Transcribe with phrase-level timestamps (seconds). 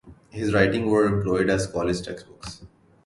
[0.31, 2.63] His writings were employed as college textbooks.